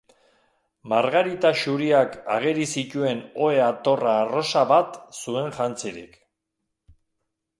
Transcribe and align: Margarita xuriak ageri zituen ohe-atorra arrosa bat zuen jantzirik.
Margarita 0.93 1.51
xuriak 1.63 2.15
ageri 2.35 2.65
zituen 2.79 3.21
ohe-atorra 3.49 4.15
arrosa 4.23 4.63
bat 4.73 4.97
zuen 5.19 5.55
jantzirik. 5.59 6.19